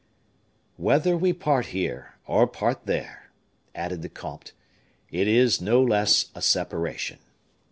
"Whether 0.77 1.15
we 1.15 1.31
part 1.31 1.67
here 1.67 2.15
or 2.25 2.47
part 2.47 2.87
there," 2.87 3.29
added 3.75 4.01
the 4.01 4.09
comte, 4.09 4.51
"it 5.11 5.27
is 5.27 5.61
no 5.61 5.79
less 5.79 6.31
a 6.33 6.41
separation." 6.41 7.19